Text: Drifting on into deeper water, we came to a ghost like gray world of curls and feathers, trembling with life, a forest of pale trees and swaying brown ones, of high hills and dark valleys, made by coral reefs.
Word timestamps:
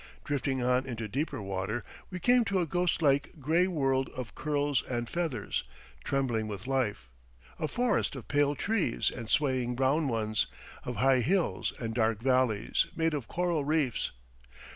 Drifting 0.23 0.63
on 0.63 0.87
into 0.87 1.07
deeper 1.07 1.43
water, 1.43 1.83
we 2.09 2.19
came 2.19 2.43
to 2.45 2.59
a 2.59 2.65
ghost 2.65 3.03
like 3.03 3.39
gray 3.39 3.67
world 3.67 4.09
of 4.15 4.33
curls 4.33 4.81
and 4.89 5.07
feathers, 5.07 5.63
trembling 6.03 6.47
with 6.47 6.65
life, 6.65 7.07
a 7.59 7.67
forest 7.67 8.15
of 8.15 8.27
pale 8.27 8.55
trees 8.55 9.11
and 9.11 9.29
swaying 9.29 9.75
brown 9.75 10.07
ones, 10.07 10.47
of 10.85 10.95
high 10.95 11.19
hills 11.19 11.71
and 11.77 11.93
dark 11.93 12.19
valleys, 12.19 12.87
made 12.95 13.11
by 13.13 13.19
coral 13.19 13.63
reefs. 13.63 14.09